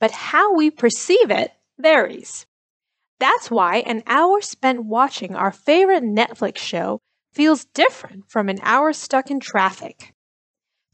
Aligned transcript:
but 0.00 0.10
how 0.10 0.54
we 0.54 0.70
perceive 0.70 1.30
it 1.30 1.52
varies. 1.78 2.46
That's 3.18 3.50
why 3.50 3.78
an 3.78 4.02
hour 4.06 4.40
spent 4.40 4.84
watching 4.84 5.34
our 5.34 5.52
favorite 5.52 6.04
Netflix 6.04 6.58
show 6.58 7.00
feels 7.32 7.64
different 7.66 8.30
from 8.30 8.48
an 8.48 8.58
hour 8.62 8.92
stuck 8.92 9.30
in 9.30 9.40
traffic. 9.40 10.12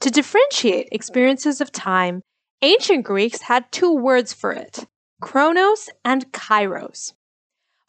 To 0.00 0.10
differentiate 0.10 0.88
experiences 0.92 1.60
of 1.60 1.72
time, 1.72 2.22
ancient 2.62 3.04
Greeks 3.04 3.42
had 3.42 3.70
two 3.70 3.94
words 3.94 4.32
for 4.32 4.52
it 4.52 4.86
chronos 5.20 5.88
and 6.04 6.32
kairos. 6.32 7.12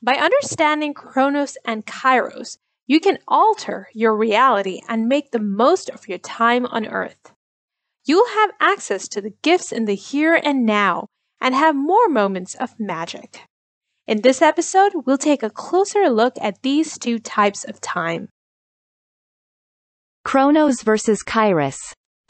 By 0.02 0.14
understanding 0.16 0.94
chronos 0.94 1.58
and 1.66 1.86
kairos, 1.86 2.58
you 2.86 3.00
can 3.00 3.18
alter 3.28 3.88
your 3.94 4.16
reality 4.16 4.82
and 4.88 5.08
make 5.08 5.32
the 5.32 5.40
most 5.40 5.90
of 5.90 6.08
your 6.08 6.20
time 6.20 6.66
on 6.68 6.86
earth 6.86 7.34
you'll 8.06 8.28
have 8.28 8.52
access 8.60 9.08
to 9.10 9.22
the 9.22 9.34
gifts 9.42 9.72
in 9.72 9.86
the 9.86 9.96
here 9.96 10.40
and 10.44 10.66
now 10.66 11.08
and 11.42 11.56
have 11.56 11.76
more 11.76 12.08
moments 12.08 12.56
of 12.56 12.80
magic. 12.80 13.42
In 14.08 14.22
this 14.22 14.42
episode, 14.42 14.92
we'll 15.06 15.18
take 15.18 15.44
a 15.44 15.50
closer 15.50 16.10
look 16.10 16.34
at 16.42 16.62
these 16.62 16.98
two 16.98 17.20
types 17.20 17.64
of 17.64 17.80
time. 17.80 18.30
Chronos 20.26 20.82
versus 20.82 21.24
Kairos. 21.26 21.78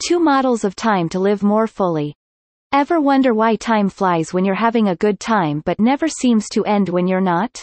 Two 0.06 0.18
models 0.18 0.64
of 0.64 0.76
time 0.76 1.08
to 1.10 1.18
live 1.18 1.42
more 1.42 1.66
fully. 1.66 2.14
Ever 2.72 3.00
wonder 3.00 3.32
why 3.32 3.54
time 3.54 3.88
flies 3.88 4.34
when 4.34 4.44
you're 4.44 4.56
having 4.56 4.88
a 4.88 4.96
good 4.96 5.20
time 5.20 5.62
but 5.64 5.78
never 5.78 6.08
seems 6.08 6.48
to 6.50 6.64
end 6.64 6.88
when 6.88 7.06
you're 7.06 7.20
not? 7.20 7.62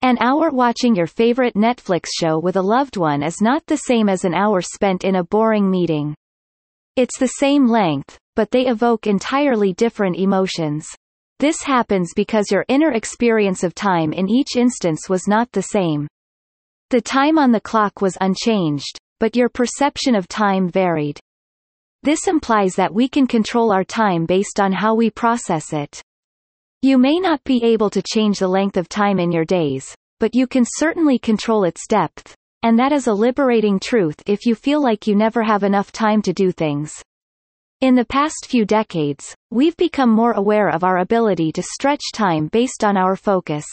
An 0.00 0.16
hour 0.20 0.50
watching 0.50 0.94
your 0.94 1.06
favorite 1.06 1.54
Netflix 1.54 2.06
show 2.14 2.38
with 2.38 2.56
a 2.56 2.62
loved 2.62 2.96
one 2.96 3.22
is 3.22 3.40
not 3.40 3.66
the 3.66 3.76
same 3.76 4.08
as 4.08 4.24
an 4.24 4.34
hour 4.34 4.60
spent 4.60 5.02
in 5.02 5.16
a 5.16 5.24
boring 5.24 5.70
meeting. 5.70 6.14
It's 6.96 7.18
the 7.18 7.26
same 7.26 7.66
length, 7.66 8.18
but 8.36 8.52
they 8.52 8.66
evoke 8.66 9.08
entirely 9.08 9.72
different 9.72 10.16
emotions. 10.16 10.86
This 11.40 11.60
happens 11.62 12.12
because 12.14 12.52
your 12.52 12.64
inner 12.68 12.92
experience 12.92 13.64
of 13.64 13.74
time 13.74 14.12
in 14.12 14.28
each 14.28 14.54
instance 14.56 15.08
was 15.08 15.26
not 15.26 15.50
the 15.50 15.62
same. 15.62 16.06
The 16.90 17.00
time 17.00 17.36
on 17.36 17.50
the 17.50 17.60
clock 17.60 18.00
was 18.00 18.16
unchanged, 18.20 18.96
but 19.18 19.34
your 19.34 19.48
perception 19.48 20.14
of 20.14 20.28
time 20.28 20.68
varied. 20.68 21.18
This 22.04 22.28
implies 22.28 22.76
that 22.76 22.94
we 22.94 23.08
can 23.08 23.26
control 23.26 23.72
our 23.72 23.82
time 23.82 24.24
based 24.24 24.60
on 24.60 24.70
how 24.70 24.94
we 24.94 25.10
process 25.10 25.72
it. 25.72 26.00
You 26.82 26.96
may 26.96 27.18
not 27.18 27.42
be 27.42 27.64
able 27.64 27.90
to 27.90 28.02
change 28.02 28.38
the 28.38 28.46
length 28.46 28.76
of 28.76 28.88
time 28.88 29.18
in 29.18 29.32
your 29.32 29.44
days, 29.44 29.92
but 30.20 30.34
you 30.34 30.46
can 30.46 30.64
certainly 30.64 31.18
control 31.18 31.64
its 31.64 31.88
depth, 31.88 32.36
and 32.64 32.78
that 32.78 32.92
is 32.92 33.06
a 33.08 33.12
liberating 33.12 33.78
truth 33.78 34.16
if 34.24 34.46
you 34.46 34.54
feel 34.54 34.82
like 34.82 35.06
you 35.06 35.14
never 35.14 35.42
have 35.42 35.62
enough 35.62 35.92
time 35.92 36.22
to 36.22 36.32
do 36.32 36.50
things. 36.50 36.94
In 37.82 37.94
the 37.94 38.06
past 38.06 38.46
few 38.46 38.64
decades, 38.64 39.36
we've 39.50 39.76
become 39.76 40.08
more 40.08 40.32
aware 40.32 40.70
of 40.70 40.82
our 40.82 40.98
ability 40.98 41.52
to 41.52 41.62
stretch 41.62 42.00
time 42.14 42.48
based 42.48 42.82
on 42.82 42.96
our 42.96 43.16
focus. 43.16 43.66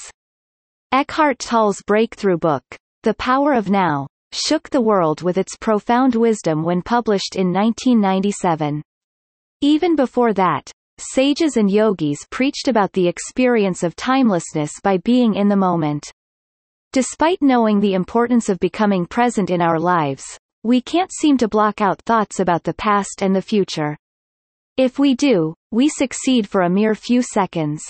Eckhart 0.91 1.40
Tolle's 1.40 1.81
breakthrough 1.88 2.38
book, 2.38 2.63
The 3.03 3.13
Power 3.13 3.53
of 3.53 3.69
Now, 3.69 4.07
shook 4.34 4.69
the 4.69 4.81
world 4.81 5.22
with 5.22 5.38
its 5.38 5.56
profound 5.56 6.16
wisdom 6.16 6.62
when 6.62 6.81
published 6.81 7.38
in 7.38 7.53
1997. 7.53 8.81
Even 9.62 9.96
before 9.96 10.34
that, 10.34 10.69
sages 10.97 11.56
and 11.56 11.72
yogis 11.72 12.28
preached 12.29 12.68
about 12.68 12.91
the 12.91 13.08
experience 13.08 13.84
of 13.84 13.96
timelessness 13.96 14.73
by 14.84 14.97
being 14.97 15.35
in 15.35 15.47
the 15.47 15.56
moment. 15.56 16.12
Despite 16.94 17.41
knowing 17.41 17.79
the 17.79 17.94
importance 17.94 18.50
of 18.50 18.59
becoming 18.59 19.06
present 19.06 19.50
in 19.50 19.62
our 19.62 19.79
lives, 19.79 20.25
we 20.63 20.81
can't 20.81 21.09
seem 21.09 21.38
to 21.38 21.47
block 21.47 21.79
out 21.79 22.02
thoughts 22.02 22.41
about 22.41 22.63
the 22.63 22.74
past 22.74 23.22
and 23.22 23.34
the 23.34 23.41
future. 23.41 23.96
If 24.75 25.00
we 25.00 25.16
do, 25.16 25.53
we 25.72 25.88
succeed 25.88 26.50
for 26.50 26.63
a 26.63 26.69
mere 26.69 26.94
few 26.94 27.22
seconds. 27.22 27.81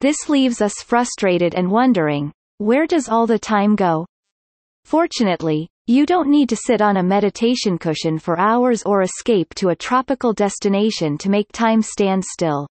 This 0.00 0.30
leaves 0.30 0.62
us 0.62 0.72
frustrated 0.82 1.54
and 1.54 1.70
wondering, 1.70 2.32
where 2.56 2.86
does 2.86 3.10
all 3.10 3.26
the 3.26 3.38
time 3.38 3.76
go? 3.76 4.06
Fortunately, 4.86 5.68
you 5.86 6.06
don't 6.06 6.30
need 6.30 6.48
to 6.48 6.56
sit 6.56 6.80
on 6.80 6.96
a 6.96 7.02
meditation 7.02 7.76
cushion 7.76 8.18
for 8.18 8.38
hours 8.38 8.82
or 8.84 9.02
escape 9.02 9.54
to 9.56 9.68
a 9.68 9.76
tropical 9.76 10.32
destination 10.32 11.18
to 11.18 11.28
make 11.28 11.52
time 11.52 11.82
stand 11.82 12.24
still. 12.24 12.66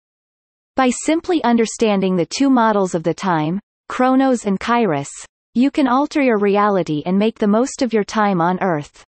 By 0.74 0.90
simply 0.90 1.44
understanding 1.44 2.16
the 2.16 2.26
two 2.26 2.50
models 2.50 2.96
of 2.96 3.04
the 3.04 3.14
time, 3.14 3.60
Chronos 3.88 4.46
and 4.46 4.58
Kairos, 4.58 5.06
you 5.56 5.70
can 5.70 5.88
alter 5.88 6.20
your 6.20 6.36
reality 6.36 7.02
and 7.06 7.18
make 7.18 7.38
the 7.38 7.46
most 7.46 7.80
of 7.80 7.94
your 7.94 8.04
time 8.04 8.42
on 8.42 8.58
Earth. 8.60 9.02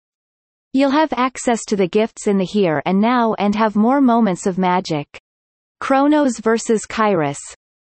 You'll 0.73 0.91
have 0.91 1.11
access 1.13 1.65
to 1.69 1.75
the 1.75 1.87
gifts 1.87 2.27
in 2.27 2.37
the 2.37 2.45
here 2.45 2.83
and 2.85 3.01
now 3.01 3.33
and 3.39 3.55
have 3.55 3.75
more 3.75 3.99
moments 3.99 4.45
of 4.45 4.59
magic. 4.59 5.07
Chronos 5.79 6.37
versus 6.37 6.85
Kairos. 6.87 7.39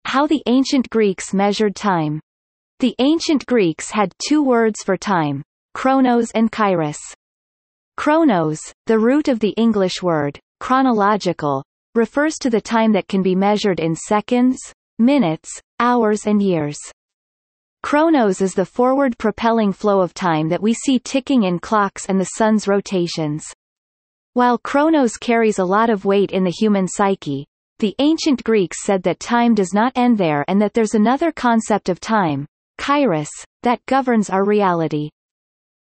How 0.05 0.25
the 0.25 0.41
ancient 0.47 0.89
Greeks 0.89 1.35
measured 1.35 1.75
time. 1.75 2.19
The 2.79 2.95
ancient 2.97 3.45
Greeks 3.45 3.91
had 3.91 4.11
two 4.27 4.41
words 4.41 4.81
for 4.83 4.97
time, 4.97 5.43
chronos 5.75 6.31
and 6.31 6.51
kairos. 6.51 6.97
Chronos, 7.95 8.73
the 8.87 8.97
root 8.97 9.27
of 9.27 9.39
the 9.39 9.53
English 9.57 10.01
word, 10.01 10.39
chronological, 10.59 11.63
refers 11.93 12.39
to 12.39 12.49
the 12.49 12.61
time 12.61 12.91
that 12.93 13.07
can 13.07 13.21
be 13.21 13.35
measured 13.35 13.79
in 13.79 13.95
seconds, 13.95 14.57
minutes, 14.97 15.61
hours 15.79 16.25
and 16.25 16.41
years. 16.41 16.79
Chronos 17.83 18.41
is 18.41 18.53
the 18.53 18.65
forward 18.65 19.17
propelling 19.17 19.71
flow 19.71 20.01
of 20.01 20.13
time 20.13 20.49
that 20.49 20.61
we 20.61 20.73
see 20.73 20.99
ticking 20.99 21.43
in 21.43 21.59
clocks 21.59 22.07
and 22.07 22.19
the 22.19 22.31
sun's 22.35 22.67
rotations. 22.67 23.45
While 24.33 24.57
Chronos 24.57 25.15
carries 25.17 25.59
a 25.59 25.65
lot 25.65 25.89
of 25.89 26.03
weight 26.03 26.31
in 26.31 26.43
the 26.43 26.51
human 26.51 26.87
psyche, 26.87 27.47
the 27.79 27.95
ancient 27.99 28.43
Greeks 28.43 28.83
said 28.83 29.03
that 29.03 29.19
time 29.19 29.55
does 29.55 29.73
not 29.73 29.93
end 29.95 30.17
there 30.17 30.43
and 30.47 30.61
that 30.61 30.73
there's 30.73 30.95
another 30.95 31.31
concept 31.31 31.89
of 31.89 31.99
time, 31.99 32.45
kairos, 32.79 33.29
that 33.63 33.85
governs 33.85 34.29
our 34.29 34.43
reality. 34.43 35.09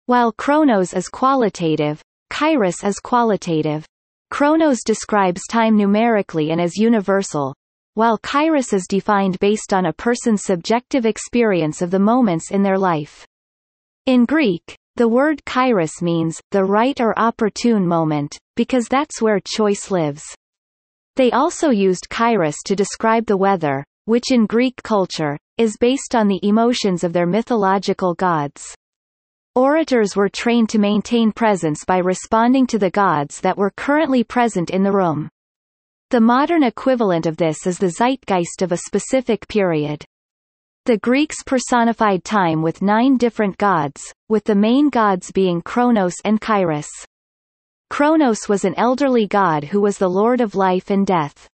While 0.05 0.31
Chronos 0.33 0.93
is 0.93 1.07
qualitative, 1.07 2.01
kairos 2.29 2.85
is 2.87 2.99
qualitative. 2.99 3.85
Chronos 4.29 4.83
describes 4.83 5.47
time 5.49 5.77
numerically 5.77 6.51
and 6.51 6.59
is 6.59 6.77
universal, 6.77 7.55
while 7.95 8.17
kairos 8.19 8.71
is 8.71 8.87
defined 8.87 9.39
based 9.39 9.73
on 9.73 9.87
a 9.87 9.93
person's 9.93 10.43
subjective 10.43 11.05
experience 11.05 11.81
of 11.81 11.91
the 11.91 11.99
moments 11.99 12.51
in 12.51 12.61
their 12.61 12.77
life. 12.77 13.25
In 14.05 14.25
Greek, 14.25 14.77
the 14.97 15.07
word 15.07 15.41
kairos 15.45 16.01
means, 16.01 16.39
the 16.51 16.63
right 16.63 17.01
or 17.01 17.17
opportune 17.19 17.85
moment, 17.85 18.37
because 18.55 18.87
that's 18.87 19.21
where 19.21 19.39
choice 19.39 19.91
lives. 19.91 20.23
They 21.15 21.31
also 21.31 21.69
used 21.69 22.07
kairos 22.09 22.55
to 22.65 22.75
describe 22.75 23.25
the 23.25 23.35
weather, 23.35 23.83
which 24.05 24.31
in 24.31 24.45
Greek 24.45 24.75
culture, 24.83 25.37
is 25.57 25.77
based 25.77 26.15
on 26.15 26.27
the 26.27 26.39
emotions 26.43 27.03
of 27.03 27.13
their 27.13 27.25
mythological 27.25 28.13
gods. 28.13 28.75
Orators 29.55 30.17
were 30.17 30.27
trained 30.27 30.67
to 30.69 30.79
maintain 30.79 31.31
presence 31.31 31.85
by 31.85 31.99
responding 31.99 32.67
to 32.67 32.77
the 32.77 32.91
gods 32.91 33.39
that 33.39 33.57
were 33.57 33.71
currently 33.77 34.21
present 34.21 34.69
in 34.69 34.83
the 34.83 34.91
room. 34.91 35.29
The 36.15 36.21
modern 36.21 36.63
equivalent 36.63 37.25
of 37.25 37.35
this 37.35 37.67
is 37.67 37.77
the 37.77 37.89
zeitgeist 37.89 38.61
of 38.61 38.71
a 38.71 38.77
specific 38.77 39.49
period. 39.49 40.05
The 40.85 40.97
Greeks 40.99 41.43
personified 41.45 42.23
time 42.23 42.61
with 42.61 42.81
nine 42.81 43.17
different 43.17 43.57
gods, 43.57 44.01
with 44.29 44.45
the 44.45 44.55
main 44.55 44.87
gods 44.87 45.33
being 45.33 45.61
Kronos 45.61 46.13
and 46.23 46.39
Kairos. 46.39 46.87
Kronos 47.89 48.47
was 48.47 48.63
an 48.63 48.75
elderly 48.77 49.27
god 49.27 49.65
who 49.65 49.81
was 49.81 49.97
the 49.97 50.07
lord 50.07 50.39
of 50.39 50.55
life 50.55 50.89
and 50.89 51.05
death. 51.05 51.49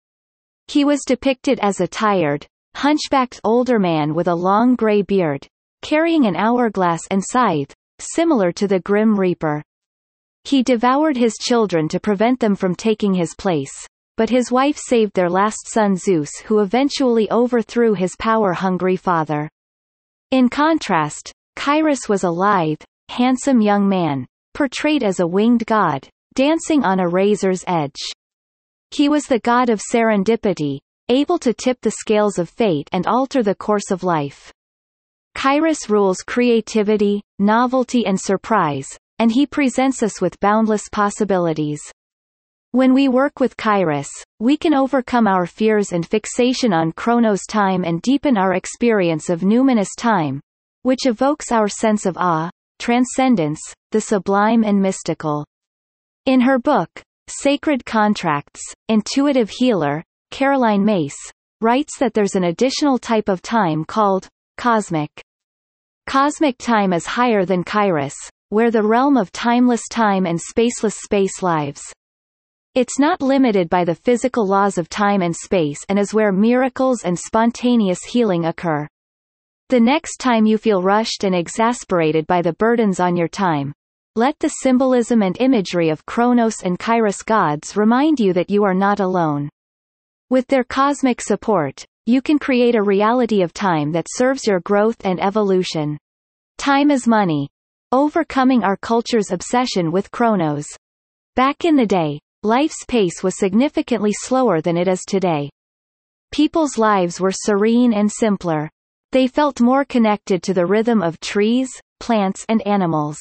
He 0.69 0.87
was 0.87 1.05
depicted 1.07 1.59
as 1.61 1.83
a 1.83 1.87
tired, 1.87 2.47
hunchbacked 2.77 3.43
older 3.45 3.79
man 3.79 4.15
with 4.15 4.27
a 4.27 4.35
long 4.35 4.75
gray 4.75 5.03
beard, 5.03 5.47
carrying 5.83 6.25
an 6.25 6.35
hourglass 6.35 7.03
and 7.11 7.23
scythe, 7.23 7.75
similar 7.99 8.53
to 8.53 8.67
the 8.67 8.81
Grim 8.81 9.21
Reaper. 9.21 9.63
He 10.45 10.63
devoured 10.63 11.19
his 11.19 11.35
children 11.35 11.89
to 11.89 12.01
prevent 12.01 12.41
them 12.41 12.57
from 12.57 12.75
taking 12.75 13.13
his 13.13 13.35
place, 13.35 13.87
but 14.17 14.31
his 14.31 14.51
wife 14.51 14.79
saved 14.79 15.13
their 15.15 15.31
last 15.31 15.69
son 15.69 15.97
Zeus 15.97 16.31
who 16.47 16.61
eventually 16.61 17.31
overthrew 17.31 17.95
his 17.95 18.17
power-hungry 18.19 18.97
father. 18.97 19.49
In 20.31 20.49
contrast, 20.49 21.33
Kairos 21.57 22.09
was 22.09 22.25
a 22.25 22.31
lithe, 22.31 22.81
handsome 23.09 23.61
young 23.61 23.89
man, 23.89 24.27
portrayed 24.55 25.03
as 25.03 25.21
a 25.21 25.27
winged 25.27 25.67
god, 25.67 26.09
dancing 26.35 26.85
on 26.85 27.01
a 27.01 27.09
razor's 27.09 27.65
edge. 27.67 28.01
He 28.91 29.09
was 29.09 29.27
the 29.27 29.41
god 29.41 29.69
of 29.69 29.81
serendipity, 29.81 30.79
able 31.09 31.39
to 31.39 31.53
tip 31.53 31.79
the 31.83 31.91
scales 31.91 32.39
of 32.39 32.49
fate 32.49 32.89
and 32.93 33.07
alter 33.07 33.43
the 33.43 33.55
course 33.55 33.91
of 33.91 34.03
life. 34.03 34.53
Kairos 35.37 35.89
rules 35.89 36.23
creativity, 36.23 37.23
novelty 37.39 38.07
and 38.07 38.19
surprise, 38.19 38.89
and 39.19 39.31
he 39.31 39.47
presents 39.47 40.03
us 40.03 40.21
with 40.21 40.41
boundless 40.41 40.89
possibilities. 40.91 41.81
When 42.77 42.93
we 42.93 43.09
work 43.09 43.41
with 43.41 43.57
Kairos, 43.57 44.11
we 44.39 44.59
can 44.59 44.75
overcome 44.75 45.27
our 45.27 45.47
fears 45.47 45.93
and 45.93 46.07
fixation 46.07 46.75
on 46.75 46.93
Chronos 46.93 47.47
time 47.49 47.85
and 47.85 48.03
deepen 48.03 48.37
our 48.37 48.53
experience 48.53 49.31
of 49.31 49.41
numinous 49.41 49.89
time, 49.97 50.43
which 50.83 51.07
evokes 51.07 51.51
our 51.51 51.69
sense 51.69 52.05
of 52.05 52.19
awe, 52.19 52.51
transcendence, 52.79 53.63
the 53.93 54.01
sublime 54.03 54.63
and 54.63 54.79
mystical. 54.79 55.47
In 56.27 56.43
her 56.43 56.59
book, 56.59 56.91
Sacred 57.29 57.83
Contracts, 57.87 58.61
Intuitive 58.91 59.49
Healer, 59.49 60.05
Caroline 60.31 60.85
Myss, 60.85 61.17
writes 61.63 61.97
that 61.99 62.13
there's 62.13 62.35
an 62.35 62.45
additional 62.45 62.99
type 62.99 63.31
of 63.31 63.41
time 63.41 63.87
called 63.87 64.29
cosmic. 64.59 65.09
Cosmic 66.07 66.59
time 66.59 66.93
is 66.93 67.07
higher 67.07 67.47
than 67.47 67.65
Kairos, 67.65 68.17
where 68.51 68.71
the 68.71 68.83
realm 68.83 69.17
of 69.17 69.33
timeless 69.33 69.89
time 69.91 70.27
and 70.27 70.39
spaceless 70.39 70.99
space 71.03 71.43
lives. 71.43 71.83
It's 72.77 72.99
not 72.99 73.23
limited 73.23 73.71
by 73.71 73.85
the 73.85 73.95
physical 73.95 74.47
laws 74.47 74.77
of 74.77 74.91
time 74.91 75.23
and 75.23 75.35
space 75.35 75.83
and 75.89 75.99
is 75.99 76.13
where 76.13 76.31
miracles 76.31 77.05
and 77.05 77.19
spontaneous 77.19 78.05
healing 78.05 78.45
occur. 78.45 78.87
The 79.71 79.81
next 79.81 80.19
time 80.19 80.45
you 80.45 80.59
feel 80.59 80.83
rushed 80.83 81.25
and 81.25 81.35
exasperated 81.35 82.27
by 82.27 82.43
the 82.43 82.53
burdens 82.53 83.01
on 83.01 83.17
your 83.17 83.29
time, 83.29 83.73
let 84.15 84.39
the 84.41 84.51
symbolism 84.61 85.23
and 85.23 85.41
imagery 85.41 85.89
of 85.89 86.05
Kronos 86.05 86.63
and 86.65 86.79
Kairos 86.79 87.25
gods 87.25 87.79
remind 87.79 88.21
you 88.21 88.35
that 88.35 88.51
you 88.51 88.63
are 88.65 88.75
not 88.75 89.01
alone. 89.01 89.49
With 90.29 90.47
their 90.49 90.65
cosmic 90.65 91.23
support, 91.23 91.83
you 92.05 92.21
can 92.21 92.39
create 92.39 92.75
a 92.75 92.83
reality 92.83 93.41
of 93.41 93.55
time 93.55 93.91
that 93.93 94.07
serves 94.07 94.47
your 94.47 94.61
growth 94.61 94.99
and 95.03 95.19
evolution. 95.19 95.97
Time 96.59 96.91
is 96.91 97.09
money. 97.09 97.49
Overcoming 97.91 98.63
our 98.65 98.77
culture's 98.77 99.31
obsession 99.31 99.91
with 99.93 100.11
chronos. 100.11 100.67
Back 101.37 101.65
in 101.65 101.77
the 101.77 101.87
day, 101.87 102.21
life's 102.43 102.85
pace 102.87 103.23
was 103.23 103.39
significantly 103.39 104.13
slower 104.13 104.61
than 104.61 104.77
it 104.77 104.89
is 104.89 105.03
today. 105.07 105.51
People's 106.33 106.79
lives 106.79 107.21
were 107.21 107.33
serene 107.33 107.93
and 107.93 108.11
simpler. 108.11 108.71
They 109.13 109.27
felt 109.27 109.61
more 109.61 109.85
connected 109.85 110.43
to 110.43 110.55
the 110.55 110.67
rhythm 110.67 111.03
of 111.03 111.21
trees, 111.21 111.71
plants 112.01 112.45
and 112.49 112.61
animals. 112.67 113.19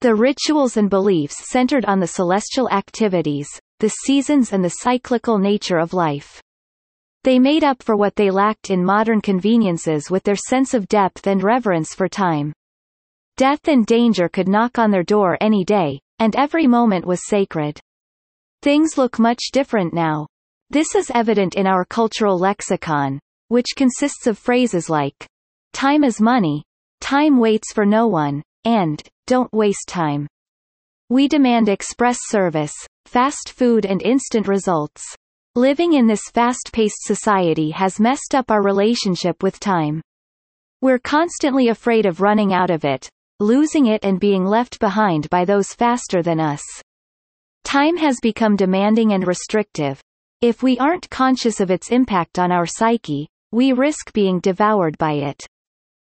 The 0.00 0.14
rituals 0.14 0.76
and 0.76 0.90
beliefs 0.90 1.48
centered 1.50 1.84
on 1.84 2.00
the 2.00 2.06
celestial 2.06 2.68
activities, 2.70 3.48
the 3.80 3.88
seasons 3.88 4.52
and 4.52 4.64
the 4.64 4.76
cyclical 4.82 5.38
nature 5.38 5.78
of 5.78 5.92
life. 5.92 6.40
They 7.24 7.38
made 7.38 7.62
up 7.62 7.82
for 7.82 7.96
what 7.96 8.16
they 8.16 8.30
lacked 8.30 8.70
in 8.70 8.84
modern 8.84 9.20
conveniences 9.20 10.10
with 10.10 10.24
their 10.24 10.36
sense 10.36 10.74
of 10.74 10.88
depth 10.88 11.26
and 11.26 11.42
reverence 11.42 11.94
for 11.94 12.08
time. 12.08 12.52
Death 13.36 13.68
and 13.68 13.86
danger 13.86 14.28
could 14.28 14.48
knock 14.48 14.78
on 14.78 14.90
their 14.90 15.04
door 15.04 15.38
any 15.40 15.64
day, 15.64 16.00
and 16.18 16.34
every 16.36 16.66
moment 16.66 17.06
was 17.06 17.26
sacred. 17.26 17.80
Things 18.62 18.96
look 18.96 19.18
much 19.18 19.50
different 19.52 19.92
now. 19.92 20.28
This 20.70 20.94
is 20.94 21.10
evident 21.12 21.56
in 21.56 21.66
our 21.66 21.84
cultural 21.84 22.38
lexicon, 22.38 23.18
which 23.48 23.74
consists 23.74 24.28
of 24.28 24.38
phrases 24.38 24.88
like, 24.88 25.26
time 25.72 26.04
is 26.04 26.20
money, 26.20 26.62
time 27.00 27.40
waits 27.40 27.72
for 27.72 27.84
no 27.84 28.06
one, 28.06 28.40
and, 28.64 29.02
don't 29.26 29.52
waste 29.52 29.88
time. 29.88 30.28
We 31.10 31.26
demand 31.26 31.68
express 31.68 32.18
service, 32.28 32.72
fast 33.04 33.50
food 33.50 33.84
and 33.84 34.00
instant 34.00 34.46
results. 34.46 35.02
Living 35.56 35.94
in 35.94 36.06
this 36.06 36.30
fast-paced 36.32 37.02
society 37.02 37.72
has 37.72 37.98
messed 37.98 38.32
up 38.32 38.48
our 38.48 38.62
relationship 38.62 39.42
with 39.42 39.58
time. 39.58 40.00
We're 40.80 41.00
constantly 41.00 41.66
afraid 41.66 42.06
of 42.06 42.20
running 42.20 42.54
out 42.54 42.70
of 42.70 42.84
it, 42.84 43.08
losing 43.40 43.86
it 43.86 44.04
and 44.04 44.20
being 44.20 44.44
left 44.44 44.78
behind 44.78 45.28
by 45.30 45.44
those 45.44 45.74
faster 45.74 46.22
than 46.22 46.38
us. 46.38 46.62
Time 47.64 47.96
has 47.96 48.18
become 48.20 48.56
demanding 48.56 49.12
and 49.12 49.26
restrictive. 49.26 50.00
If 50.40 50.62
we 50.62 50.78
aren't 50.78 51.08
conscious 51.10 51.60
of 51.60 51.70
its 51.70 51.90
impact 51.90 52.38
on 52.38 52.52
our 52.52 52.66
psyche, 52.66 53.28
we 53.50 53.72
risk 53.72 54.12
being 54.12 54.40
devoured 54.40 54.98
by 54.98 55.12
it. 55.12 55.46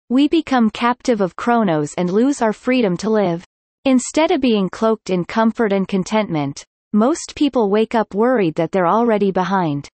We 0.10 0.28
become 0.28 0.70
captive 0.70 1.22
of 1.22 1.36
Chronos 1.36 1.94
and 1.96 2.10
lose 2.10 2.42
our 2.42 2.54
freedom 2.54 2.98
to 2.98 3.10
live. 3.10 3.46
Instead 3.86 4.32
of 4.32 4.42
being 4.42 4.70
cloaked 4.70 5.10
in 5.10 5.26
comfort 5.26 5.72
and 5.72 5.88
contentment, 5.88 6.64
most 6.94 7.36
people 7.36 7.70
wake 7.70 7.94
up 7.94 8.14
worried 8.14 8.56
that 8.56 8.72
they're 8.72 8.88
already 8.88 9.32
behind. 9.32 9.90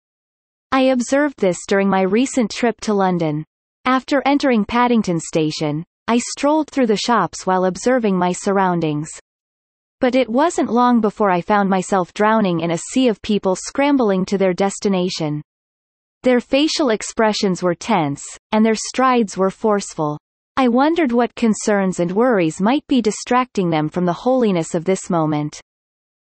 I 0.72 0.90
observed 0.90 1.38
this 1.38 1.58
during 1.66 1.88
my 1.88 2.02
recent 2.02 2.50
trip 2.50 2.80
to 2.82 2.92
London. 2.92 3.44
After 3.84 4.22
entering 4.26 4.64
Paddington 4.64 5.20
Station, 5.20 5.84
I 6.06 6.18
strolled 6.18 6.70
through 6.70 6.88
the 6.88 6.96
shops 6.96 7.46
while 7.46 7.64
observing 7.64 8.18
my 8.18 8.32
surroundings. 8.32 9.08
But 10.00 10.14
it 10.14 10.28
wasn't 10.28 10.70
long 10.70 11.00
before 11.00 11.30
I 11.30 11.40
found 11.40 11.68
myself 11.68 12.14
drowning 12.14 12.60
in 12.60 12.70
a 12.70 12.78
sea 12.78 13.08
of 13.08 13.20
people 13.20 13.56
scrambling 13.56 14.24
to 14.26 14.38
their 14.38 14.52
destination. 14.52 15.42
Their 16.22 16.40
facial 16.40 16.90
expressions 16.90 17.62
were 17.62 17.74
tense, 17.74 18.24
and 18.52 18.64
their 18.64 18.76
strides 18.76 19.36
were 19.36 19.50
forceful. 19.50 20.18
I 20.56 20.68
wondered 20.68 21.12
what 21.12 21.34
concerns 21.34 22.00
and 22.00 22.12
worries 22.12 22.60
might 22.60 22.86
be 22.86 23.02
distracting 23.02 23.70
them 23.70 23.88
from 23.88 24.04
the 24.04 24.12
holiness 24.12 24.74
of 24.74 24.84
this 24.84 25.10
moment. 25.10 25.60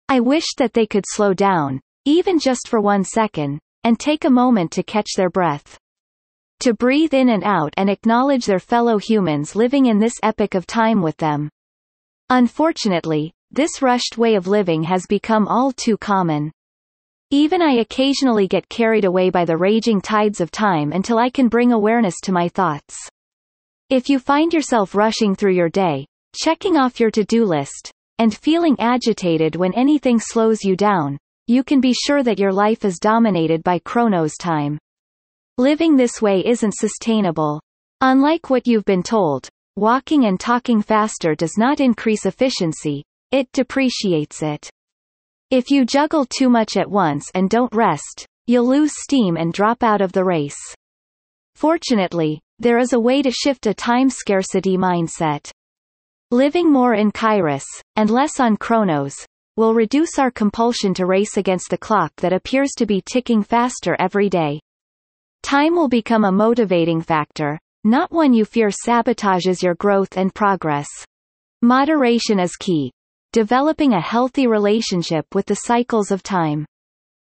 I 0.08 0.20
wished 0.20 0.58
that 0.58 0.72
they 0.72 0.86
could 0.86 1.04
slow 1.06 1.34
down, 1.34 1.80
even 2.04 2.38
just 2.38 2.68
for 2.68 2.80
one 2.80 3.02
second, 3.02 3.58
and 3.82 3.98
take 3.98 4.24
a 4.24 4.30
moment 4.30 4.70
to 4.72 4.82
catch 4.82 5.10
their 5.16 5.30
breath. 5.30 5.76
To 6.60 6.72
breathe 6.72 7.14
in 7.14 7.28
and 7.28 7.44
out 7.44 7.74
and 7.76 7.90
acknowledge 7.90 8.46
their 8.46 8.60
fellow 8.60 8.98
humans 8.98 9.56
living 9.56 9.86
in 9.86 9.98
this 9.98 10.14
epoch 10.22 10.54
of 10.54 10.66
time 10.66 11.02
with 11.02 11.16
them. 11.16 11.48
Unfortunately, 12.30 13.32
this 13.50 13.80
rushed 13.80 14.18
way 14.18 14.34
of 14.34 14.46
living 14.46 14.82
has 14.82 15.06
become 15.08 15.48
all 15.48 15.72
too 15.72 15.96
common. 15.96 16.52
Even 17.30 17.62
I 17.62 17.78
occasionally 17.78 18.46
get 18.46 18.68
carried 18.68 19.04
away 19.04 19.30
by 19.30 19.44
the 19.44 19.56
raging 19.56 20.00
tides 20.00 20.40
of 20.40 20.50
time 20.50 20.92
until 20.92 21.18
I 21.18 21.30
can 21.30 21.48
bring 21.48 21.72
awareness 21.72 22.14
to 22.24 22.32
my 22.32 22.48
thoughts. 22.48 22.96
If 23.90 24.08
you 24.08 24.18
find 24.18 24.52
yourself 24.52 24.94
rushing 24.94 25.34
through 25.34 25.54
your 25.54 25.68
day, 25.68 26.06
checking 26.34 26.76
off 26.76 27.00
your 27.00 27.10
to-do 27.10 27.44
list, 27.44 27.90
and 28.18 28.36
feeling 28.36 28.76
agitated 28.78 29.56
when 29.56 29.74
anything 29.74 30.20
slows 30.20 30.62
you 30.62 30.76
down, 30.76 31.18
you 31.46 31.62
can 31.62 31.80
be 31.80 31.92
sure 31.92 32.22
that 32.22 32.38
your 32.38 32.52
life 32.52 32.84
is 32.84 32.98
dominated 32.98 33.62
by 33.62 33.78
Chronos 33.80 34.36
time. 34.36 34.78
Living 35.58 35.96
this 35.96 36.20
way 36.20 36.44
isn't 36.44 36.74
sustainable. 36.74 37.60
Unlike 38.00 38.50
what 38.50 38.66
you've 38.66 38.84
been 38.84 39.02
told, 39.02 39.48
walking 39.76 40.26
and 40.26 40.38
talking 40.38 40.82
faster 40.82 41.34
does 41.34 41.56
not 41.56 41.80
increase 41.80 42.26
efficiency, 42.26 43.04
it 43.30 43.50
depreciates 43.52 44.42
it. 44.42 44.70
If 45.50 45.70
you 45.70 45.84
juggle 45.84 46.26
too 46.26 46.48
much 46.48 46.76
at 46.76 46.90
once 46.90 47.30
and 47.34 47.48
don't 47.48 47.74
rest, 47.74 48.26
you'll 48.46 48.66
lose 48.66 48.92
steam 48.94 49.36
and 49.36 49.52
drop 49.52 49.82
out 49.82 50.00
of 50.00 50.12
the 50.12 50.24
race. 50.24 50.58
Fortunately, 51.54 52.40
there 52.58 52.78
is 52.78 52.92
a 52.92 53.00
way 53.00 53.22
to 53.22 53.30
shift 53.30 53.66
a 53.66 53.74
time 53.74 54.10
scarcity 54.10 54.76
mindset. 54.76 55.50
Living 56.30 56.72
more 56.72 56.94
in 56.94 57.12
Kairos, 57.12 57.64
and 57.96 58.10
less 58.10 58.40
on 58.40 58.56
Chronos, 58.56 59.14
will 59.56 59.74
reduce 59.74 60.18
our 60.18 60.30
compulsion 60.30 60.92
to 60.94 61.06
race 61.06 61.36
against 61.36 61.70
the 61.70 61.78
clock 61.78 62.12
that 62.16 62.32
appears 62.32 62.72
to 62.76 62.86
be 62.86 63.00
ticking 63.00 63.42
faster 63.42 63.96
every 63.98 64.28
day. 64.28 64.60
Time 65.42 65.74
will 65.74 65.88
become 65.88 66.24
a 66.24 66.32
motivating 66.32 67.00
factor, 67.00 67.58
not 67.84 68.10
one 68.10 68.32
you 68.32 68.44
fear 68.44 68.68
sabotages 68.68 69.62
your 69.62 69.76
growth 69.76 70.16
and 70.16 70.34
progress. 70.34 70.88
Moderation 71.62 72.40
is 72.40 72.56
key, 72.56 72.92
developing 73.36 73.92
a 73.92 74.00
healthy 74.00 74.46
relationship 74.46 75.26
with 75.34 75.44
the 75.44 75.56
cycles 75.66 76.10
of 76.10 76.22
time. 76.22 76.64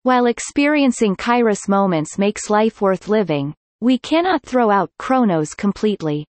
While 0.02 0.26
experiencing 0.26 1.14
kairos 1.14 1.68
moments 1.68 2.18
makes 2.18 2.50
life 2.50 2.80
worth 2.80 3.06
living, 3.06 3.54
we 3.80 3.96
cannot 3.96 4.42
throw 4.42 4.72
out 4.72 4.90
chronos 4.98 5.54
completely. 5.54 6.26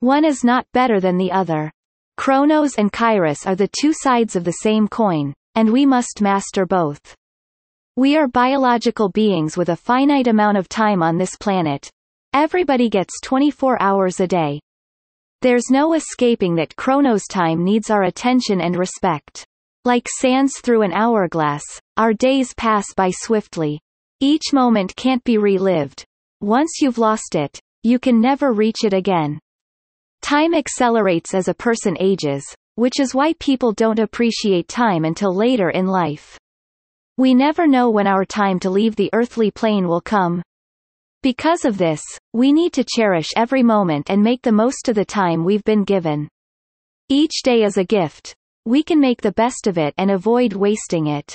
One 0.00 0.24
is 0.24 0.42
not 0.42 0.64
better 0.72 1.00
than 1.00 1.18
the 1.18 1.32
other. 1.32 1.70
Chronos 2.16 2.76
and 2.76 2.90
kairos 2.90 3.46
are 3.46 3.54
the 3.54 3.68
two 3.78 3.92
sides 3.92 4.36
of 4.36 4.44
the 4.44 4.62
same 4.62 4.88
coin, 4.88 5.34
and 5.54 5.70
we 5.70 5.84
must 5.84 6.22
master 6.22 6.64
both. 6.64 7.14
We 7.96 8.16
are 8.16 8.26
biological 8.26 9.10
beings 9.10 9.54
with 9.54 9.68
a 9.68 9.76
finite 9.76 10.28
amount 10.28 10.56
of 10.56 10.66
time 10.66 11.02
on 11.02 11.18
this 11.18 11.36
planet. 11.36 11.90
Everybody 12.32 12.88
gets 12.88 13.20
24 13.20 13.82
hours 13.82 14.20
a 14.20 14.26
day. 14.26 14.60
There's 15.44 15.70
no 15.70 15.92
escaping 15.92 16.54
that 16.54 16.74
Chronos 16.74 17.26
time 17.26 17.64
needs 17.64 17.90
our 17.90 18.04
attention 18.04 18.62
and 18.62 18.78
respect. 18.78 19.44
Like 19.84 20.08
sands 20.08 20.58
through 20.58 20.80
an 20.80 20.94
hourglass, 20.94 21.62
our 21.98 22.14
days 22.14 22.54
pass 22.54 22.86
by 22.96 23.10
swiftly. 23.10 23.78
Each 24.20 24.54
moment 24.54 24.96
can't 24.96 25.22
be 25.22 25.36
relived. 25.36 26.02
Once 26.40 26.80
you've 26.80 26.96
lost 26.96 27.34
it, 27.34 27.60
you 27.82 27.98
can 27.98 28.22
never 28.22 28.54
reach 28.54 28.84
it 28.84 28.94
again. 28.94 29.38
Time 30.22 30.54
accelerates 30.54 31.34
as 31.34 31.48
a 31.48 31.52
person 31.52 31.94
ages, 32.00 32.42
which 32.76 32.98
is 32.98 33.14
why 33.14 33.34
people 33.34 33.72
don't 33.72 33.98
appreciate 33.98 34.66
time 34.66 35.04
until 35.04 35.36
later 35.36 35.68
in 35.68 35.86
life. 35.86 36.38
We 37.18 37.34
never 37.34 37.66
know 37.66 37.90
when 37.90 38.06
our 38.06 38.24
time 38.24 38.58
to 38.60 38.70
leave 38.70 38.96
the 38.96 39.10
earthly 39.12 39.50
plane 39.50 39.88
will 39.88 40.00
come. 40.00 40.42
Because 41.24 41.64
of 41.64 41.78
this, 41.78 42.02
we 42.34 42.52
need 42.52 42.74
to 42.74 42.84
cherish 42.84 43.30
every 43.34 43.62
moment 43.62 44.10
and 44.10 44.22
make 44.22 44.42
the 44.42 44.52
most 44.52 44.90
of 44.90 44.94
the 44.94 45.06
time 45.06 45.42
we've 45.42 45.64
been 45.64 45.82
given. 45.82 46.28
Each 47.08 47.40
day 47.42 47.62
is 47.62 47.78
a 47.78 47.82
gift. 47.82 48.34
We 48.66 48.82
can 48.82 49.00
make 49.00 49.22
the 49.22 49.32
best 49.32 49.66
of 49.66 49.78
it 49.78 49.94
and 49.96 50.10
avoid 50.10 50.52
wasting 50.52 51.06
it. 51.06 51.34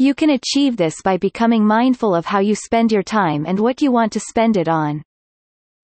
You 0.00 0.12
can 0.12 0.30
achieve 0.30 0.76
this 0.76 0.96
by 1.04 1.18
becoming 1.18 1.64
mindful 1.64 2.16
of 2.16 2.26
how 2.26 2.40
you 2.40 2.56
spend 2.56 2.90
your 2.90 3.04
time 3.04 3.46
and 3.46 3.60
what 3.60 3.80
you 3.80 3.92
want 3.92 4.12
to 4.14 4.18
spend 4.18 4.56
it 4.56 4.66
on. 4.66 5.04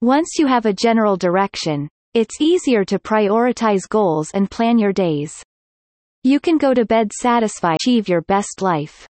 Once 0.01 0.31
you 0.41 0.49
have 0.49 0.67
a 0.67 0.73
general 0.73 1.17
direction, 1.17 1.89
it's 2.15 2.41
easier 2.41 2.85
to 2.87 2.99
prioritize 2.99 3.89
goals 3.89 4.33
and 4.35 4.51
plan 4.51 4.81
your 4.81 4.93
days. 4.93 5.41
You 6.25 6.41
can 6.41 6.59
go 6.59 6.75
to 6.75 6.85
bed 6.85 7.13
satisfied 7.13 7.79
achieve 7.85 8.09
your 8.09 8.23
best 8.23 8.63
life. 8.63 9.07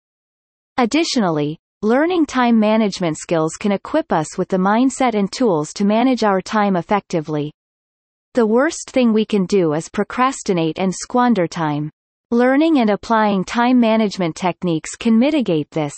Additionally, 0.76 1.56
Learning 1.84 2.24
time 2.24 2.60
management 2.60 3.18
skills 3.18 3.56
can 3.58 3.72
equip 3.72 4.12
us 4.12 4.38
with 4.38 4.46
the 4.46 4.56
mindset 4.56 5.14
and 5.14 5.32
tools 5.32 5.72
to 5.72 5.84
manage 5.84 6.22
our 6.22 6.40
time 6.40 6.76
effectively. 6.76 7.50
The 8.34 8.46
worst 8.46 8.90
thing 8.90 9.12
we 9.12 9.24
can 9.24 9.46
do 9.46 9.72
is 9.72 9.88
procrastinate 9.88 10.78
and 10.78 10.94
squander 10.94 11.48
time. 11.48 11.90
Learning 12.30 12.78
and 12.78 12.90
applying 12.90 13.42
time 13.42 13.80
management 13.80 14.36
techniques 14.36 14.94
can 14.94 15.18
mitigate 15.18 15.68
this. 15.72 15.92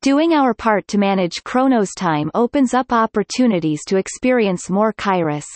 Doing 0.00 0.32
our 0.32 0.54
part 0.54 0.86
to 0.86 0.98
manage 0.98 1.42
Chronos 1.42 1.92
time 1.92 2.30
opens 2.32 2.72
up 2.72 2.92
opportunities 2.92 3.84
to 3.86 3.96
experience 3.96 4.70
more 4.70 4.92
Kairos. 4.92 5.46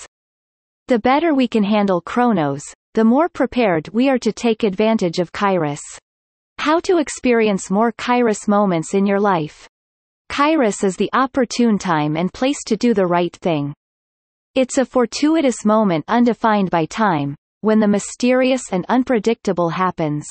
The 0.88 0.98
better 0.98 1.32
we 1.32 1.46
can 1.46 1.62
handle 1.62 2.00
Chronos, 2.00 2.64
the 2.94 3.04
more 3.04 3.28
prepared 3.28 3.88
we 3.90 4.08
are 4.08 4.18
to 4.18 4.32
take 4.32 4.64
advantage 4.64 5.20
of 5.20 5.30
Kairos. 5.30 5.78
How 6.60 6.78
to 6.80 6.98
experience 6.98 7.70
more 7.70 7.90
Kairos 7.90 8.46
moments 8.46 8.92
in 8.92 9.06
your 9.06 9.18
life. 9.18 9.66
Kairos 10.30 10.84
is 10.84 10.94
the 10.94 11.08
opportune 11.14 11.78
time 11.78 12.18
and 12.18 12.30
place 12.34 12.62
to 12.66 12.76
do 12.76 12.92
the 12.92 13.06
right 13.06 13.34
thing. 13.34 13.72
It's 14.54 14.76
a 14.76 14.84
fortuitous 14.84 15.64
moment 15.64 16.04
undefined 16.06 16.68
by 16.68 16.84
time, 16.84 17.34
when 17.62 17.80
the 17.80 17.88
mysterious 17.88 18.60
and 18.72 18.84
unpredictable 18.90 19.70
happens. 19.70 20.26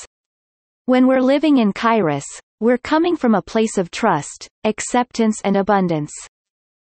When 0.85 1.07
we're 1.07 1.19
living 1.19 1.57
in 1.57 1.73
Kairos, 1.73 2.27
we're 2.59 2.77
coming 2.77 3.17
from 3.17 3.33
a 3.33 3.41
place 3.41 3.79
of 3.79 3.89
trust, 3.89 4.47
acceptance 4.65 5.41
and 5.43 5.57
abundance. 5.57 6.11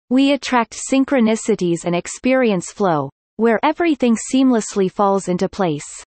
We 0.09 0.33
attract 0.33 0.77
synchronicities 0.91 1.85
and 1.85 1.95
experience 1.95 2.69
flow, 2.69 3.09
where 3.37 3.61
everything 3.63 4.17
seamlessly 4.17 4.91
falls 4.91 5.29
into 5.29 5.47
place. 5.47 6.03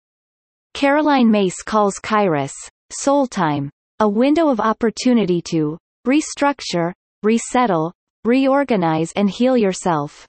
Caroline 0.73 1.29
Myss 1.29 1.61
calls 1.63 1.99
Kairos, 2.01 2.53
soul 2.91 3.27
time, 3.27 3.69
a 3.99 4.09
window 4.09 4.49
of 4.49 4.59
opportunity 4.59 5.41
to 5.41 5.77
restructure, 6.07 6.93
resettle, 7.23 7.93
reorganize 8.23 9.11
and 9.15 9.29
heal 9.29 9.57
yourself. 9.57 10.25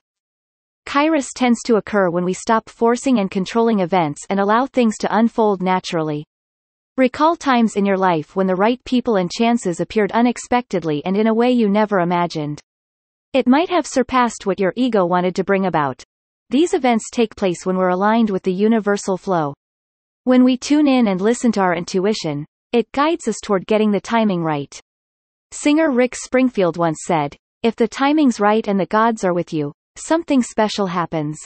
Kairos 0.85 1.27
tends 1.35 1.61
to 1.63 1.75
occur 1.75 2.09
when 2.09 2.25
we 2.25 2.33
stop 2.33 2.69
forcing 2.69 3.19
and 3.19 3.31
controlling 3.31 3.79
events 3.79 4.25
and 4.29 4.39
allow 4.39 4.65
things 4.65 4.97
to 4.97 5.15
unfold 5.15 5.61
naturally. 5.61 6.25
Recall 6.97 7.35
times 7.35 7.75
in 7.75 7.85
your 7.85 7.97
life 7.97 8.35
when 8.35 8.47
the 8.47 8.55
right 8.55 8.83
people 8.83 9.15
and 9.15 9.31
chances 9.31 9.79
appeared 9.79 10.11
unexpectedly 10.11 11.03
and 11.05 11.15
in 11.15 11.27
a 11.27 11.33
way 11.33 11.51
you 11.51 11.69
never 11.69 11.99
imagined. 11.99 12.59
It 13.33 13.47
might 13.47 13.69
have 13.69 13.87
surpassed 13.87 14.45
what 14.45 14.59
your 14.59 14.73
ego 14.75 15.05
wanted 15.05 15.35
to 15.35 15.43
bring 15.43 15.65
about. 15.65 16.03
These 16.49 16.73
events 16.73 17.09
take 17.09 17.35
place 17.35 17.65
when 17.65 17.77
we're 17.77 17.89
aligned 17.89 18.29
with 18.29 18.43
the 18.43 18.51
universal 18.51 19.15
flow. 19.17 19.53
When 20.25 20.43
we 20.43 20.57
tune 20.57 20.87
in 20.87 21.07
and 21.07 21.21
listen 21.21 21.51
to 21.53 21.61
our 21.61 21.73
intuition, 21.73 22.45
it 22.71 22.91
guides 22.93 23.27
us 23.27 23.37
toward 23.43 23.67
getting 23.67 23.91
the 23.91 23.99
timing 23.99 24.43
right. 24.43 24.79
Singer 25.51 25.91
Rick 25.91 26.15
Springfield 26.15 26.77
once 26.77 26.99
said, 27.05 27.35
If 27.63 27.75
the 27.75 27.87
timing's 27.87 28.39
right 28.39 28.65
and 28.67 28.79
the 28.79 28.85
gods 28.85 29.23
are 29.23 29.33
with 29.33 29.51
you, 29.51 29.73
something 29.97 30.41
special 30.41 30.87
happens. 30.87 31.37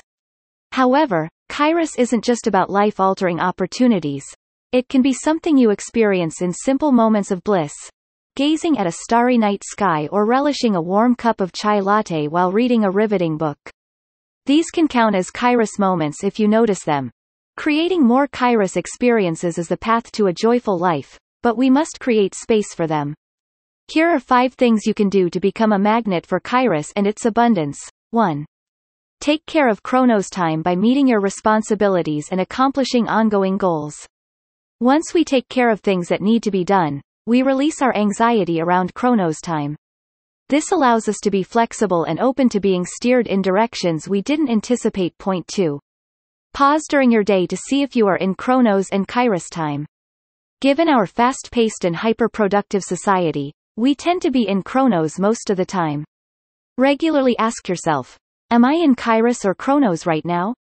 However, 0.71 1.27
Kairos 1.49 1.97
isn't 1.97 2.23
just 2.23 2.47
about 2.47 2.69
life-altering 2.69 3.39
opportunities. 3.39 4.25
It 4.71 4.87
can 4.89 5.01
be 5.01 5.13
something 5.13 5.57
you 5.57 5.71
experience 5.71 6.41
in 6.41 6.53
simple 6.53 6.91
moments 6.91 7.31
of 7.31 7.43
bliss. 7.43 7.73
Gazing 8.35 8.77
at 8.77 8.87
a 8.87 8.91
starry 8.91 9.37
night 9.37 9.63
sky 9.65 10.09
or 10.11 10.25
relishing 10.25 10.75
a 10.75 10.81
warm 10.81 11.15
cup 11.15 11.39
of 11.41 11.53
chai 11.53 11.79
latte 11.79 12.27
while 12.27 12.51
reading 12.51 12.83
a 12.83 12.91
riveting 12.91 13.37
book. 13.37 13.57
These 14.45 14.69
can 14.69 14.87
count 14.87 15.15
as 15.15 15.31
Kairos 15.31 15.79
moments 15.79 16.23
if 16.23 16.39
you 16.39 16.47
notice 16.47 16.83
them. 16.83 17.09
Creating 17.57 18.03
more 18.03 18.27
Kairos 18.27 18.75
experiences 18.75 19.57
is 19.57 19.69
the 19.69 19.77
path 19.77 20.11
to 20.11 20.27
a 20.27 20.33
joyful 20.33 20.77
life, 20.77 21.17
but 21.41 21.57
we 21.57 21.69
must 21.69 21.99
create 22.01 22.35
space 22.35 22.73
for 22.73 22.85
them. 22.85 23.13
Here 23.87 24.09
are 24.09 24.19
five 24.19 24.53
things 24.55 24.85
you 24.85 24.93
can 24.93 25.09
do 25.09 25.29
to 25.29 25.39
become 25.39 25.71
a 25.71 25.79
magnet 25.79 26.25
for 26.25 26.39
Kairos 26.39 26.91
and 26.95 27.07
its 27.07 27.25
abundance. 27.25 27.79
1. 28.11 28.45
Take 29.21 29.45
care 29.45 29.69
of 29.69 29.81
Chronos 29.83 30.29
time 30.29 30.61
by 30.61 30.75
meeting 30.75 31.07
your 31.07 31.21
responsibilities 31.21 32.27
and 32.29 32.41
accomplishing 32.41 33.07
ongoing 33.07 33.57
goals. 33.57 34.05
Once 34.81 35.13
we 35.13 35.23
take 35.23 35.47
care 35.47 35.69
of 35.69 35.79
things 35.79 36.09
that 36.09 36.21
need 36.21 36.43
to 36.43 36.51
be 36.51 36.65
done, 36.65 37.01
we 37.25 37.41
release 37.41 37.81
our 37.81 37.95
anxiety 37.95 38.59
around 38.59 38.93
Chronos 38.93 39.39
time. 39.39 39.77
This 40.49 40.73
allows 40.73 41.07
us 41.07 41.17
to 41.23 41.31
be 41.31 41.41
flexible 41.41 42.03
and 42.03 42.19
open 42.19 42.49
to 42.49 42.59
being 42.59 42.85
steered 42.85 43.27
in 43.27 43.41
directions 43.41 44.09
we 44.09 44.21
didn't 44.21 44.49
anticipate. 44.49 45.17
Point 45.17 45.47
2. 45.47 45.79
Pause 46.55 46.85
during 46.87 47.11
your 47.11 47.25
day 47.25 47.45
to 47.47 47.57
see 47.57 47.81
if 47.81 47.97
you 47.97 48.07
are 48.07 48.15
in 48.15 48.33
Chronos 48.33 48.87
and 48.91 49.05
Kairos 49.05 49.49
time. 49.51 49.85
Given 50.61 50.87
our 50.87 51.05
fast-paced 51.05 51.83
and 51.83 51.93
hyper-productive 51.93 52.81
society, 52.81 53.51
we 53.75 53.93
tend 53.93 54.21
to 54.21 54.31
be 54.31 54.47
in 54.47 54.63
Chronos 54.63 55.19
most 55.19 55.49
of 55.49 55.57
the 55.57 55.65
time. 55.65 56.05
Regularly 56.77 57.37
ask 57.39 57.67
yourself, 57.67 58.17
am 58.51 58.63
I 58.63 58.71
in 58.75 58.95
Kairos 58.95 59.43
or 59.43 59.53
Chronos 59.53 60.05
right 60.05 60.23
now? 60.23 60.53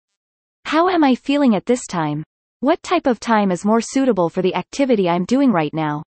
How 0.65 0.89
am 0.89 1.05
I 1.05 1.15
feeling 1.15 1.55
at 1.55 1.65
this 1.65 1.87
time? 1.87 2.25
What 2.59 2.83
type 2.83 3.07
of 3.07 3.21
time 3.21 3.53
is 3.53 3.65
more 3.65 3.81
suitable 3.81 4.29
for 4.29 4.43
the 4.43 4.57
activity 4.57 5.09
I'm 5.09 5.25
doing 5.25 5.53
right 5.53 5.73
now? 5.73 6.03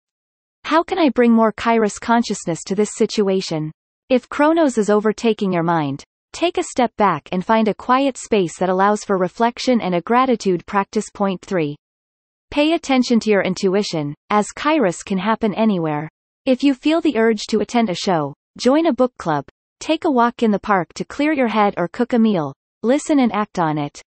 How 0.62 0.84
can 0.84 1.00
I 1.00 1.08
bring 1.08 1.32
more 1.32 1.52
Kairos 1.52 2.00
consciousness 2.00 2.62
to 2.66 2.76
this 2.76 2.94
situation? 2.94 3.72
If 4.08 4.28
Chronos 4.28 4.78
is 4.78 4.90
overtaking 4.90 5.52
your 5.52 5.64
mind, 5.64 6.04
Take 6.32 6.56
a 6.56 6.62
step 6.62 6.90
back 6.96 7.28
and 7.30 7.44
find 7.44 7.68
a 7.68 7.74
quiet 7.74 8.16
space 8.16 8.58
that 8.58 8.70
allows 8.70 9.04
for 9.04 9.18
reflection 9.18 9.80
and 9.80 9.94
a 9.94 10.00
gratitude 10.00 10.64
practice. 10.66 11.10
Point 11.12 11.42
3. 11.42 11.76
Pay 12.50 12.72
attention 12.72 13.20
to 13.20 13.30
your 13.30 13.42
intuition, 13.42 14.14
as 14.30 14.48
Kairos 14.56 15.04
can 15.04 15.18
happen 15.18 15.54
anywhere. 15.54 16.08
If 16.46 16.62
you 16.62 16.74
feel 16.74 17.00
the 17.00 17.16
urge 17.18 17.42
to 17.50 17.60
attend 17.60 17.90
a 17.90 17.94
show, 17.94 18.34
join 18.56 18.86
a 18.86 18.92
book 18.92 19.12
club, 19.18 19.44
take 19.78 20.04
a 20.04 20.10
walk 20.10 20.42
in 20.42 20.50
the 20.50 20.58
park 20.58 20.92
to 20.94 21.04
clear 21.04 21.32
your 21.32 21.48
head 21.48 21.74
or 21.76 21.86
cook 21.86 22.14
a 22.14 22.18
meal, 22.18 22.54
listen 22.82 23.18
and 23.20 23.32
act 23.32 23.58
on 23.58 23.76
it. 23.78 24.02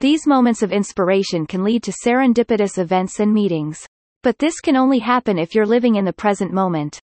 These 0.00 0.26
moments 0.26 0.62
of 0.62 0.72
inspiration 0.72 1.46
can 1.46 1.64
lead 1.64 1.82
to 1.84 1.92
serendipitous 1.92 2.78
events 2.78 3.18
and 3.18 3.32
meetings. 3.32 3.80
But 4.22 4.38
this 4.38 4.60
can 4.60 4.76
only 4.76 4.98
happen 4.98 5.38
if 5.38 5.54
you're 5.54 5.66
living 5.66 5.94
in 5.94 6.04
the 6.04 6.12
present 6.12 6.52
moment. 6.52 7.00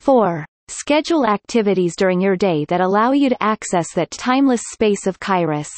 4. 0.00 0.44
Schedule 0.70 1.24
activities 1.24 1.96
during 1.96 2.20
your 2.20 2.36
day 2.36 2.66
that 2.66 2.82
allow 2.82 3.12
you 3.12 3.30
to 3.30 3.42
access 3.42 3.94
that 3.94 4.10
timeless 4.10 4.60
space 4.70 5.06
of 5.06 5.18
Kairos. 5.18 5.70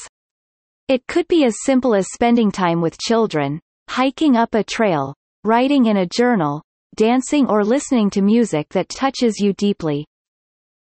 It 0.88 1.06
could 1.06 1.28
be 1.28 1.44
as 1.44 1.62
simple 1.64 1.94
as 1.94 2.10
spending 2.12 2.50
time 2.50 2.80
with 2.80 2.98
children, 2.98 3.60
hiking 3.88 4.36
up 4.36 4.52
a 4.56 4.64
trail, 4.64 5.14
writing 5.44 5.86
in 5.86 5.98
a 5.98 6.06
journal, 6.06 6.60
dancing 6.96 7.46
or 7.46 7.64
listening 7.64 8.10
to 8.10 8.20
music 8.20 8.68
that 8.70 8.88
touches 8.88 9.38
you 9.38 9.52
deeply. 9.52 10.04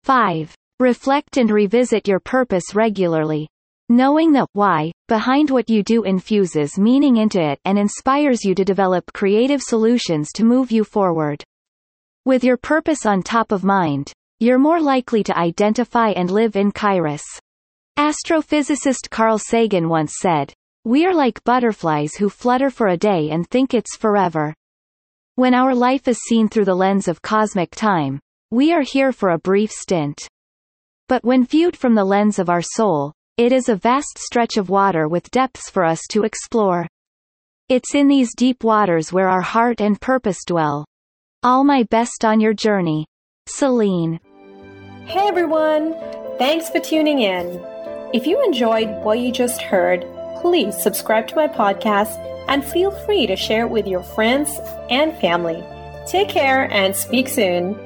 5. 0.04 0.54
Reflect 0.80 1.36
and 1.36 1.50
revisit 1.50 2.08
your 2.08 2.20
purpose 2.20 2.74
regularly. 2.74 3.46
Knowing 3.90 4.32
the 4.32 4.46
why 4.54 4.90
behind 5.08 5.50
what 5.50 5.68
you 5.68 5.82
do 5.82 6.04
infuses 6.04 6.78
meaning 6.78 7.18
into 7.18 7.42
it 7.42 7.58
and 7.66 7.78
inspires 7.78 8.42
you 8.42 8.54
to 8.54 8.64
develop 8.64 9.04
creative 9.12 9.60
solutions 9.60 10.32
to 10.32 10.44
move 10.44 10.72
you 10.72 10.82
forward. 10.82 11.44
With 12.28 12.44
your 12.44 12.58
purpose 12.58 13.06
on 13.06 13.22
top 13.22 13.52
of 13.52 13.64
mind, 13.64 14.12
you're 14.38 14.58
more 14.58 14.82
likely 14.82 15.22
to 15.22 15.38
identify 15.38 16.10
and 16.10 16.30
live 16.30 16.56
in 16.56 16.72
Kairos. 16.72 17.22
Astrophysicist 17.98 19.08
Carl 19.08 19.38
Sagan 19.38 19.88
once 19.88 20.12
said, 20.20 20.52
We 20.84 21.06
are 21.06 21.14
like 21.14 21.42
butterflies 21.44 22.16
who 22.16 22.28
flutter 22.28 22.68
for 22.68 22.88
a 22.88 22.98
day 22.98 23.30
and 23.30 23.48
think 23.48 23.72
it's 23.72 23.96
forever. 23.96 24.52
When 25.36 25.54
our 25.54 25.74
life 25.74 26.06
is 26.06 26.18
seen 26.28 26.50
through 26.50 26.66
the 26.66 26.74
lens 26.74 27.08
of 27.08 27.22
cosmic 27.22 27.70
time, 27.70 28.20
we 28.50 28.74
are 28.74 28.82
here 28.82 29.10
for 29.10 29.30
a 29.30 29.38
brief 29.38 29.70
stint. 29.70 30.28
But 31.08 31.24
when 31.24 31.46
viewed 31.46 31.78
from 31.78 31.94
the 31.94 32.04
lens 32.04 32.38
of 32.38 32.50
our 32.50 32.60
soul, 32.60 33.14
It 33.38 33.52
is 33.52 33.70
a 33.70 33.74
vast 33.74 34.18
stretch 34.18 34.58
of 34.58 34.68
water 34.68 35.08
with 35.08 35.30
depths 35.30 35.70
for 35.70 35.82
us 35.82 36.02
to 36.10 36.24
explore. 36.24 36.86
It's 37.70 37.94
in 37.94 38.06
these 38.06 38.34
deep 38.36 38.64
waters 38.64 39.14
where 39.14 39.30
our 39.30 39.40
heart 39.40 39.80
and 39.80 39.98
purpose 39.98 40.44
dwell. 40.46 40.84
All 41.44 41.62
my 41.62 41.84
best 41.84 42.24
on 42.24 42.40
your 42.40 42.52
journey. 42.52 43.06
Celine. 43.46 44.18
Hey 45.06 45.28
everyone! 45.28 45.94
Thanks 46.36 46.68
for 46.68 46.80
tuning 46.80 47.20
in. 47.20 47.64
If 48.12 48.26
you 48.26 48.44
enjoyed 48.44 48.88
what 49.04 49.20
you 49.20 49.30
just 49.30 49.62
heard, 49.62 50.04
please 50.40 50.76
subscribe 50.76 51.28
to 51.28 51.36
my 51.36 51.46
podcast 51.46 52.18
and 52.48 52.64
feel 52.64 52.90
free 52.90 53.28
to 53.28 53.36
share 53.36 53.66
it 53.66 53.70
with 53.70 53.86
your 53.86 54.02
friends 54.02 54.58
and 54.90 55.16
family. 55.18 55.62
Take 56.08 56.28
care 56.28 56.68
and 56.72 56.94
speak 56.96 57.28
soon. 57.28 57.78